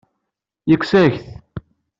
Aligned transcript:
Yekkes-ak-t. 0.69 1.23